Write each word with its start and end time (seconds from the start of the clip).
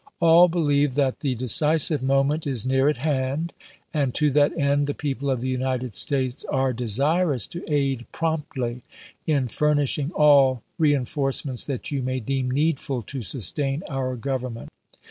All 0.19 0.47
believe 0.47 0.95
that 0.95 1.19
the 1.19 1.35
de 1.35 1.45
cisive 1.45 2.01
moment 2.01 2.47
is 2.47 2.65
near 2.65 2.89
at 2.89 2.97
hand, 2.97 3.53
and 3.93 4.15
to 4.15 4.31
that 4.31 4.51
end 4.57 4.87
the 4.87 4.95
people 4.95 5.29
of 5.29 5.41
the 5.41 5.47
United 5.47 5.95
States 5.95 6.43
are 6.45 6.73
desirous 6.73 7.45
to 7.45 7.63
aid 7.71 8.07
promptly 8.11 8.81
in 9.27 9.47
furnishing 9.47 10.09
all 10.15 10.63
reenforcements 10.79 11.65
that 11.65 11.91
you 11.91 12.01
may 12.01 12.19
deem 12.19 12.49
needful 12.49 13.03
to 13.03 13.21
sustain 13.21 13.83
our 13.89 14.15
Government." 14.15 14.69